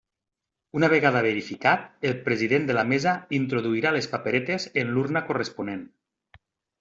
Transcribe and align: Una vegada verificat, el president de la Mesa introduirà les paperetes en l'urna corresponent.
Una 0.77 0.87
vegada 0.91 1.19
verificat, 1.25 1.83
el 2.11 2.15
president 2.29 2.65
de 2.69 2.77
la 2.77 2.85
Mesa 2.91 3.13
introduirà 3.41 3.91
les 3.97 4.07
paperetes 4.15 4.65
en 4.85 4.95
l'urna 4.95 5.23
corresponent. 5.29 5.85